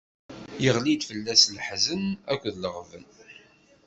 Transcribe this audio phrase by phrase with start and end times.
[0.67, 3.05] Iɣli-d fell-as leḥzen akked leɣben.